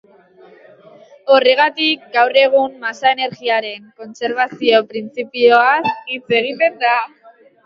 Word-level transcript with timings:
Horregatik, 1.33 2.07
gaur 2.15 2.39
egun 2.43 2.73
masa-energiaren 2.85 3.85
kontserbazio-printzipioaz 4.01 5.93
hitz 5.95 6.35
egiten 6.41 6.83
da. 6.87 6.97